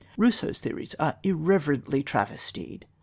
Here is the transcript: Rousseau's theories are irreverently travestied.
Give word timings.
Rousseau's 0.17 0.59
theories 0.59 0.95
are 0.95 1.19
irreverently 1.21 2.01
travestied. 2.01 2.85